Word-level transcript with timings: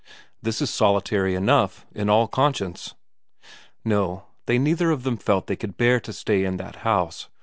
'This 0.41 0.63
is 0.63 0.71
solitary 0.71 1.35
enough, 1.35 1.85
in 1.93 2.09
all 2.09 2.27
conscience.' 2.27 2.95
No, 3.85 4.23
they 4.47 4.57
neither 4.57 4.89
of 4.89 5.03
them 5.03 5.15
felt 5.17 5.45
they 5.45 5.55
could 5.55 5.77
bear 5.77 5.99
to 5.99 6.11
stay 6.11 6.43
in 6.43 6.57
that 6.57 6.77
house. 6.77 7.29